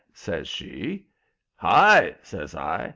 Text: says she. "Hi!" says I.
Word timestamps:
says 0.15 0.47
she. 0.47 1.05
"Hi!" 1.57 2.15
says 2.23 2.55
I. 2.55 2.89